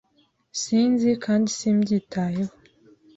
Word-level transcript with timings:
Sinzi, 0.61 1.09
kandi 1.23 1.47
simbyitayeho. 1.57 2.53